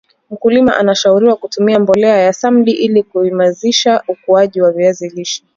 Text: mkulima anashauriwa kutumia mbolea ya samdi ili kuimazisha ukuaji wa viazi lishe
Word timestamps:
mkulima 0.31 0.77
anashauriwa 0.77 1.35
kutumia 1.35 1.79
mbolea 1.79 2.17
ya 2.17 2.33
samdi 2.33 2.71
ili 2.71 3.03
kuimazisha 3.03 4.03
ukuaji 4.07 4.61
wa 4.61 4.71
viazi 4.71 5.09
lishe 5.09 5.43